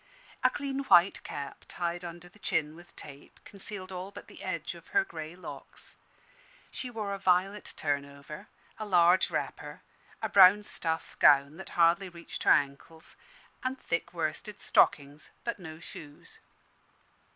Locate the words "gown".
11.19-11.57